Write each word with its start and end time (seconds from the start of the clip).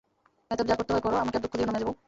অতএব 0.51 0.67
যা 0.67 0.75
করতে 0.75 0.91
হয় 0.93 1.03
করো, 1.03 1.15
আমাকে 1.17 1.37
আর 1.37 1.43
দুঃখ 1.43 1.53
দিয়ো 1.53 1.67
না 1.67 1.73
মেজোবউ। 1.75 1.93